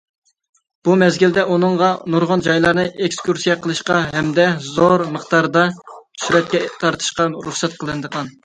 [0.87, 8.39] بۇ مەزگىلدە، ئۇنىڭغا نۇرغۇن جايلارنى ئېكسكۇرسىيە قىلىشقا ھەمدە زور مىقدارىدا سۈرەتكە تارتىشقا رۇخسەت قىلىنغان.